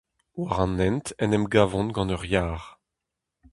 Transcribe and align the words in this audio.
War 0.37 0.51
an 0.63 0.73
hent 0.81 1.07
en 1.23 1.35
em 1.37 1.45
gavont 1.53 1.93
gant 1.95 2.13
ur 2.15 2.23
yar… 2.31 2.61